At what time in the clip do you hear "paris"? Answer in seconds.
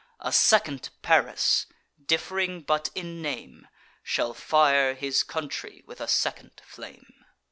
1.03-1.67